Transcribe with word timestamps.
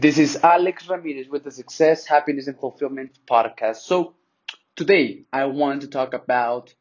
This 0.00 0.16
is 0.16 0.36
Alex 0.44 0.88
Ramirez 0.88 1.28
with 1.28 1.42
the 1.42 1.50
Success, 1.50 2.06
Happiness, 2.06 2.46
and 2.46 2.56
Fulfillment 2.56 3.18
podcast. 3.28 3.78
So, 3.78 4.14
today 4.76 5.24
I 5.32 5.46
want 5.46 5.80
to 5.80 5.88
talk 5.88 6.14
about 6.14 6.72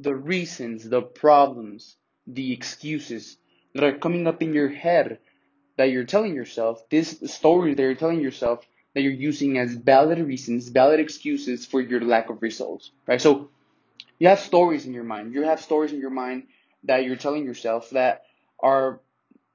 the 0.00 0.16
reasons, 0.16 0.88
the 0.88 1.00
problems, 1.00 1.94
the 2.26 2.52
excuses 2.52 3.36
that 3.72 3.84
are 3.84 3.96
coming 3.96 4.26
up 4.26 4.42
in 4.42 4.52
your 4.52 4.68
head 4.68 5.20
that 5.76 5.90
you're 5.90 6.06
telling 6.06 6.34
yourself, 6.34 6.82
this 6.90 7.20
story 7.26 7.74
that 7.74 7.80
you're 7.80 7.94
telling 7.94 8.20
yourself 8.20 8.66
that 8.96 9.02
you're 9.02 9.12
using 9.12 9.58
as 9.58 9.74
valid 9.74 10.18
reasons, 10.18 10.68
valid 10.68 10.98
excuses 10.98 11.64
for 11.64 11.80
your 11.80 12.00
lack 12.00 12.30
of 12.30 12.42
results, 12.42 12.90
right? 13.06 13.20
So, 13.22 13.48
you 14.18 14.26
have 14.26 14.40
stories 14.40 14.86
in 14.86 14.92
your 14.92 15.04
mind. 15.04 15.34
You 15.34 15.42
have 15.42 15.60
stories 15.60 15.92
in 15.92 16.00
your 16.00 16.10
mind 16.10 16.48
that 16.82 17.04
you're 17.04 17.14
telling 17.14 17.44
yourself 17.44 17.90
that 17.90 18.22
are 18.58 18.98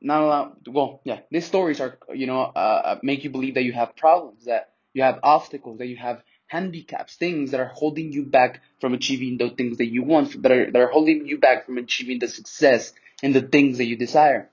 not 0.02 0.22
allowed. 0.24 0.68
Well, 0.68 1.02
yeah, 1.04 1.20
these 1.30 1.46
stories 1.46 1.80
are, 1.80 1.98
you 2.14 2.28
know, 2.28 2.42
uh, 2.42 2.82
uh, 2.86 3.00
make 3.04 3.24
you 3.24 3.30
believe 3.30 3.54
that 3.56 3.64
you 3.64 3.74
have 3.74 3.96
problems, 3.96 4.46
that 4.46 4.74
you 4.94 5.04
have 5.04 5.20
obstacles, 5.24 5.78
that 5.80 5.88
you 5.88 5.98
have 5.98 6.22
handicaps, 6.48 7.16
things 7.16 7.52
that 7.52 7.60
are 7.60 7.72
holding 7.74 8.12
you 8.12 8.26
back 8.26 8.62
from 8.82 8.94
achieving 8.94 9.38
the 9.38 9.50
things 9.50 9.78
that 9.78 9.86
you 9.86 10.04
want, 10.04 10.42
that 10.42 10.52
are 10.52 10.72
that 10.72 10.82
are 10.82 10.92
holding 10.92 11.26
you 11.26 11.38
back 11.38 11.66
from 11.66 11.78
achieving 11.78 12.20
the 12.20 12.28
success 12.28 12.94
and 13.24 13.34
the 13.34 13.42
things 13.42 13.78
that 13.78 13.86
you 13.86 13.96
desire. 13.96 14.50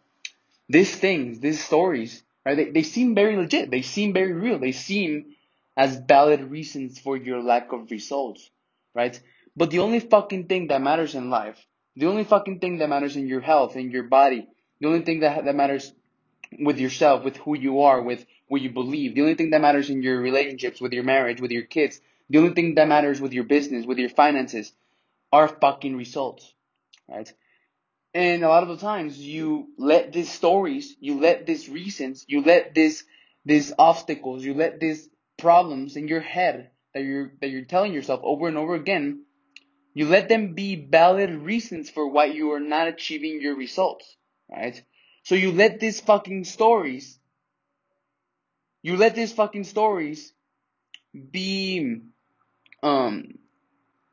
These 0.68 0.94
things, 0.94 1.40
these 1.40 1.64
stories, 1.64 2.22
right? 2.44 2.56
They, 2.56 2.70
they 2.70 2.82
seem 2.82 3.14
very 3.14 3.36
legit. 3.36 3.70
They 3.70 3.82
seem 3.82 4.12
very 4.12 4.32
real. 4.32 4.58
They 4.58 4.72
seem 4.72 5.34
as 5.76 5.96
valid 5.96 6.50
reasons 6.50 6.98
for 6.98 7.16
your 7.16 7.42
lack 7.42 7.72
of 7.72 7.90
results, 7.90 8.50
right? 8.94 9.18
But 9.56 9.70
the 9.70 9.78
only 9.78 10.00
fucking 10.00 10.46
thing 10.46 10.68
that 10.68 10.82
matters 10.82 11.14
in 11.14 11.30
life, 11.30 11.58
the 11.96 12.06
only 12.06 12.24
fucking 12.24 12.60
thing 12.60 12.78
that 12.78 12.88
matters 12.88 13.16
in 13.16 13.26
your 13.26 13.40
health, 13.40 13.76
in 13.76 13.90
your 13.90 14.04
body, 14.04 14.46
the 14.80 14.86
only 14.86 15.02
thing 15.02 15.20
that, 15.20 15.44
that 15.44 15.54
matters 15.54 15.92
with 16.58 16.78
yourself, 16.78 17.24
with 17.24 17.36
who 17.36 17.56
you 17.56 17.82
are, 17.82 18.00
with 18.02 18.24
what 18.48 18.60
you 18.60 18.70
believe, 18.70 19.14
the 19.14 19.22
only 19.22 19.34
thing 19.34 19.50
that 19.50 19.60
matters 19.60 19.90
in 19.90 20.02
your 20.02 20.20
relationships, 20.20 20.80
with 20.80 20.92
your 20.92 21.04
marriage, 21.04 21.40
with 21.40 21.50
your 21.50 21.62
kids, 21.62 22.00
the 22.30 22.38
only 22.38 22.54
thing 22.54 22.74
that 22.76 22.88
matters 22.88 23.20
with 23.20 23.32
your 23.32 23.44
business, 23.44 23.86
with 23.86 23.98
your 23.98 24.08
finances, 24.08 24.72
are 25.32 25.48
fucking 25.48 25.96
results, 25.96 26.54
right? 27.08 27.32
And 28.14 28.42
a 28.42 28.48
lot 28.48 28.62
of 28.62 28.70
the 28.70 28.78
times 28.78 29.18
you 29.18 29.68
let 29.76 30.12
these 30.12 30.30
stories, 30.30 30.96
you 31.00 31.20
let 31.20 31.46
these 31.46 31.68
reasons, 31.68 32.24
you 32.28 32.42
let 32.42 32.74
these 32.74 33.04
these 33.44 33.72
obstacles, 33.78 34.44
you 34.44 34.54
let 34.54 34.80
these 34.80 35.08
problems 35.38 35.96
in 35.96 36.08
your 36.08 36.20
head 36.20 36.70
that 36.94 37.02
you're 37.02 37.32
that 37.40 37.50
you're 37.50 37.64
telling 37.64 37.92
yourself 37.92 38.20
over 38.22 38.48
and 38.48 38.56
over 38.56 38.74
again 38.74 39.24
you 39.98 40.06
let 40.06 40.28
them 40.28 40.54
be 40.54 40.76
valid 40.76 41.30
reasons 41.30 41.90
for 41.90 42.06
why 42.06 42.26
you 42.26 42.52
are 42.52 42.60
not 42.60 42.86
achieving 42.86 43.40
your 43.40 43.56
results, 43.56 44.16
right? 44.50 44.82
So 45.22 45.34
you 45.34 45.52
let 45.52 45.80
these 45.80 46.00
fucking 46.00 46.44
stories, 46.44 47.18
you 48.82 48.96
let 48.96 49.14
these 49.14 49.32
fucking 49.32 49.64
stories 49.64 50.32
be, 51.30 52.00
um, 52.82 53.38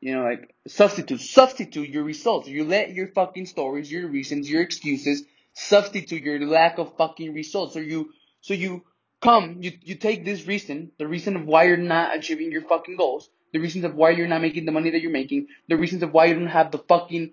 you 0.00 0.14
know, 0.14 0.24
like 0.24 0.54
substitute, 0.66 1.20
substitute 1.20 1.88
your 1.88 2.04
results. 2.04 2.48
You 2.48 2.64
let 2.64 2.92
your 2.92 3.08
fucking 3.08 3.46
stories, 3.46 3.90
your 3.90 4.08
reasons, 4.08 4.50
your 4.50 4.62
excuses 4.62 5.22
substitute 5.54 6.22
your 6.22 6.46
lack 6.46 6.78
of 6.78 6.96
fucking 6.96 7.32
results. 7.32 7.74
So 7.74 7.80
you, 7.80 8.12
so 8.42 8.54
you 8.54 8.84
come, 9.20 9.58
you, 9.60 9.72
you 9.82 9.94
take 9.94 10.24
this 10.24 10.46
reason, 10.46 10.92
the 10.98 11.06
reason 11.06 11.36
of 11.36 11.46
why 11.46 11.64
you're 11.64 11.76
not 11.76 12.16
achieving 12.16 12.52
your 12.52 12.62
fucking 12.62 12.96
goals, 12.96 13.30
the 13.52 13.58
reasons 13.58 13.84
of 13.84 13.94
why 13.94 14.10
you're 14.10 14.28
not 14.28 14.42
making 14.42 14.66
the 14.66 14.72
money 14.72 14.90
that 14.90 15.00
you're 15.00 15.10
making, 15.10 15.46
the 15.68 15.76
reasons 15.76 16.02
of 16.02 16.12
why 16.12 16.26
you 16.26 16.34
don't 16.34 16.46
have 16.46 16.70
the 16.70 16.78
fucking 16.78 17.32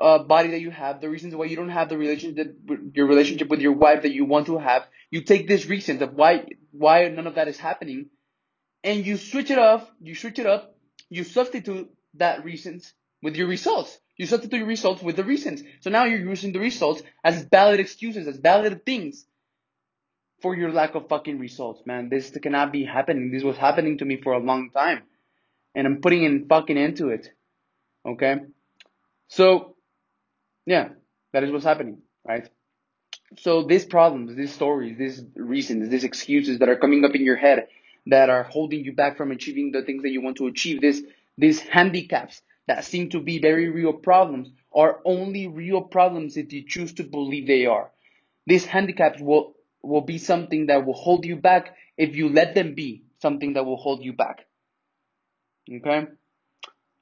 uh, 0.00 0.18
body 0.18 0.50
that 0.50 0.60
you 0.60 0.70
have, 0.70 1.00
the 1.00 1.08
reasons 1.08 1.34
why 1.34 1.44
you 1.46 1.56
don't 1.56 1.68
have 1.68 1.88
the 1.88 1.98
relationship, 1.98 2.56
your 2.94 3.06
relationship 3.06 3.48
with 3.48 3.60
your 3.60 3.72
wife 3.72 4.02
that 4.02 4.12
you 4.12 4.24
want 4.24 4.46
to 4.46 4.58
have. 4.58 4.86
You 5.10 5.22
take 5.22 5.46
these 5.46 5.68
reasons 5.68 6.02
of 6.02 6.14
why 6.14 6.46
why 6.70 7.08
none 7.08 7.26
of 7.26 7.34
that 7.34 7.48
is 7.48 7.58
happening, 7.58 8.06
and 8.82 9.04
you 9.06 9.16
switch 9.16 9.50
it 9.50 9.58
off. 9.58 9.88
You 10.00 10.14
switch 10.14 10.38
it 10.38 10.46
up. 10.46 10.74
You 11.10 11.24
substitute 11.24 11.90
that 12.14 12.44
reasons 12.44 12.92
with 13.22 13.36
your 13.36 13.46
results. 13.46 13.98
You 14.16 14.26
substitute 14.26 14.58
your 14.58 14.66
results 14.66 15.02
with 15.02 15.16
the 15.16 15.24
reasons. 15.24 15.62
So 15.80 15.90
now 15.90 16.04
you're 16.04 16.20
using 16.20 16.52
the 16.52 16.60
results 16.60 17.02
as 17.24 17.42
valid 17.42 17.80
excuses, 17.80 18.26
as 18.26 18.36
valid 18.36 18.84
things 18.84 19.26
for 20.42 20.56
your 20.56 20.72
lack 20.72 20.94
of 20.94 21.08
fucking 21.08 21.38
results, 21.38 21.82
man. 21.86 22.08
This 22.08 22.30
cannot 22.30 22.72
be 22.72 22.84
happening. 22.84 23.30
This 23.30 23.44
was 23.44 23.56
happening 23.56 23.98
to 23.98 24.04
me 24.04 24.20
for 24.20 24.32
a 24.32 24.38
long 24.38 24.70
time. 24.70 25.02
And 25.74 25.86
I'm 25.86 26.00
putting 26.00 26.24
in 26.24 26.46
fucking 26.48 26.76
into 26.76 27.08
it. 27.08 27.28
Okay? 28.04 28.36
So, 29.28 29.71
yeah, 30.66 30.90
that 31.32 31.44
is 31.44 31.50
what's 31.50 31.64
happening, 31.64 31.98
right? 32.24 32.48
So 33.38 33.64
these 33.64 33.84
problems, 33.84 34.36
these 34.36 34.52
stories, 34.52 34.98
these 34.98 35.24
reasons, 35.36 35.88
these 35.88 36.04
excuses 36.04 36.58
that 36.58 36.68
are 36.68 36.76
coming 36.76 37.04
up 37.04 37.14
in 37.14 37.22
your 37.22 37.36
head 37.36 37.68
that 38.06 38.30
are 38.30 38.42
holding 38.42 38.84
you 38.84 38.92
back 38.92 39.16
from 39.16 39.30
achieving 39.30 39.72
the 39.72 39.82
things 39.82 40.02
that 40.02 40.10
you 40.10 40.20
want 40.20 40.36
to 40.38 40.46
achieve, 40.46 40.80
this, 40.80 41.02
these 41.38 41.60
handicaps 41.60 42.42
that 42.66 42.84
seem 42.84 43.08
to 43.10 43.20
be 43.20 43.38
very 43.38 43.68
real 43.68 43.92
problems 43.92 44.50
are 44.74 45.00
only 45.04 45.46
real 45.46 45.80
problems 45.80 46.36
if 46.36 46.52
you 46.52 46.64
choose 46.66 46.92
to 46.94 47.04
believe 47.04 47.46
they 47.46 47.66
are. 47.66 47.90
These 48.46 48.64
handicaps 48.66 49.20
will 49.20 49.54
will 49.82 50.00
be 50.00 50.18
something 50.18 50.66
that 50.66 50.86
will 50.86 50.94
hold 50.94 51.24
you 51.24 51.36
back 51.36 51.74
if 51.96 52.14
you 52.14 52.28
let 52.28 52.54
them 52.54 52.74
be 52.74 53.02
something 53.20 53.54
that 53.54 53.64
will 53.64 53.76
hold 53.76 54.04
you 54.04 54.12
back. 54.12 54.46
Okay? 55.70 56.06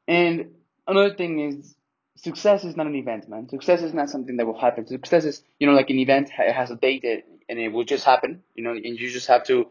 And 0.09 0.51
another 0.87 1.15
thing 1.15 1.41
is 1.41 1.77
success 2.23 2.65
is 2.65 2.77
not 2.77 2.87
an 2.87 2.95
event, 2.95 3.29
man. 3.29 3.49
Success 3.49 3.83
is 3.83 3.95
not 3.95 4.11
something 4.11 4.37
that 4.37 4.47
will 4.47 4.59
happen. 4.59 4.87
Success 4.87 5.25
is, 5.25 5.43
you 5.59 5.67
know, 5.67 5.73
like 5.73 5.91
an 5.91 5.99
event, 5.99 6.31
it 6.39 6.53
has 6.53 6.71
a 6.71 6.77
date 6.77 7.05
and 7.49 7.59
it 7.59 7.69
will 7.69 7.85
just 7.85 8.05
happen, 8.05 8.43
you 8.55 8.63
know, 8.63 8.73
and 8.73 8.99
you 8.99 9.11
just 9.11 9.29
have 9.29 9.45
to, 9.45 9.71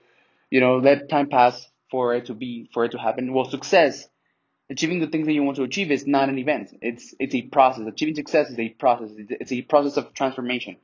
you 0.49 0.59
know, 0.59 0.77
let 0.77 1.09
time 1.09 1.29
pass 1.29 1.67
for 1.91 2.15
it 2.15 2.25
to 2.25 2.33
be, 2.33 2.69
for 2.73 2.85
it 2.85 2.91
to 2.91 2.97
happen. 2.97 3.33
Well, 3.33 3.49
success, 3.49 4.07
achieving 4.69 4.99
the 4.99 5.07
things 5.07 5.27
that 5.27 5.33
you 5.33 5.43
want 5.43 5.57
to 5.57 5.63
achieve 5.63 5.91
is 5.91 6.07
not 6.07 6.29
an 6.29 6.37
event. 6.39 6.77
It's, 6.81 7.13
it's 7.19 7.35
a 7.35 7.43
process. 7.43 7.85
Achieving 7.87 8.15
success 8.15 8.49
is 8.49 8.59
a 8.59 8.69
process. 8.69 9.11
It's 9.17 9.51
a 9.51 9.61
process 9.61 9.97
of 9.97 10.13
transformation 10.13 10.77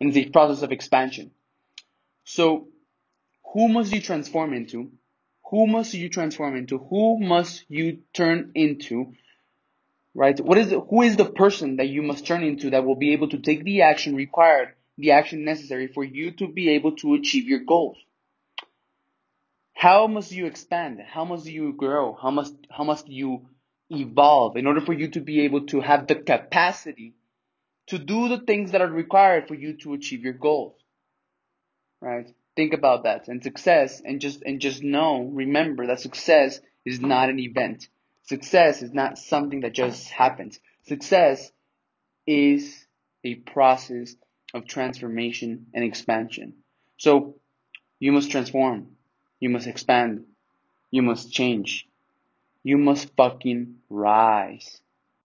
and 0.00 0.14
it's 0.14 0.28
a 0.28 0.30
process 0.30 0.62
of 0.62 0.72
expansion. 0.72 1.30
So, 2.24 2.68
who 3.52 3.68
must 3.68 3.92
you 3.92 4.00
transform 4.00 4.54
into? 4.54 4.92
Who 5.50 5.66
must 5.66 5.94
you 5.94 6.08
transform 6.08 6.56
into? 6.56 6.78
Who 6.78 7.18
must 7.18 7.64
you 7.68 7.98
turn 8.14 8.52
into? 8.54 9.14
Right? 10.14 10.38
What 10.40 10.58
is 10.58 10.72
it, 10.72 10.80
who 10.90 11.02
is 11.02 11.16
the 11.16 11.30
person 11.30 11.76
that 11.76 11.88
you 11.88 12.02
must 12.02 12.26
turn 12.26 12.42
into 12.42 12.70
that 12.70 12.84
will 12.84 12.96
be 12.96 13.12
able 13.12 13.28
to 13.28 13.38
take 13.38 13.62
the 13.62 13.82
action 13.82 14.16
required, 14.16 14.74
the 14.98 15.12
action 15.12 15.44
necessary 15.44 15.86
for 15.86 16.02
you 16.02 16.32
to 16.32 16.48
be 16.48 16.70
able 16.70 16.96
to 16.96 17.14
achieve 17.14 17.46
your 17.46 17.60
goals? 17.60 17.96
How 19.80 20.08
must 20.08 20.30
you 20.32 20.44
expand? 20.46 21.00
How 21.00 21.24
must 21.24 21.46
you 21.46 21.72
grow? 21.72 22.12
How 22.12 22.30
must 22.30 22.54
how 22.70 22.84
must 22.84 23.08
you 23.08 23.46
evolve 23.88 24.56
in 24.56 24.66
order 24.66 24.82
for 24.82 24.92
you 24.92 25.08
to 25.12 25.20
be 25.20 25.40
able 25.40 25.66
to 25.68 25.80
have 25.80 26.06
the 26.06 26.16
capacity 26.16 27.14
to 27.86 27.98
do 27.98 28.28
the 28.28 28.40
things 28.40 28.72
that 28.72 28.82
are 28.82 28.88
required 28.88 29.48
for 29.48 29.54
you 29.54 29.78
to 29.78 29.94
achieve 29.94 30.22
your 30.22 30.34
goals? 30.34 30.74
Right? 32.00 32.28
Think 32.56 32.74
about 32.74 33.04
that. 33.04 33.28
And 33.28 33.42
success, 33.42 34.02
and 34.04 34.20
just 34.20 34.42
and 34.42 34.60
just 34.60 34.82
know, 34.82 35.22
remember 35.22 35.86
that 35.86 36.00
success 36.00 36.60
is 36.84 37.00
not 37.00 37.30
an 37.30 37.38
event. 37.38 37.88
Success 38.22 38.82
is 38.82 38.92
not 38.92 39.18
something 39.18 39.60
that 39.60 39.74
just 39.74 40.08
happens. 40.08 40.58
Success 40.86 41.50
is 42.26 42.86
a 43.24 43.34
process 43.34 44.14
of 44.54 44.66
transformation 44.66 45.66
and 45.74 45.84
expansion. 45.84 46.54
So 46.96 47.36
you 47.98 48.12
must 48.12 48.30
transform. 48.30 48.96
You 49.40 49.50
must 49.50 49.66
expand. 49.66 50.24
You 50.90 51.02
must 51.02 51.32
change. 51.32 51.88
You 52.62 52.78
must 52.78 53.14
fucking 53.16 53.76
rise. 53.88 54.80